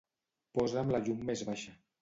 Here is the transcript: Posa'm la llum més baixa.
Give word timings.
Posa'm 0.59 0.95
la 0.95 1.03
llum 1.05 1.23
més 1.31 1.47
baixa. 1.53 1.81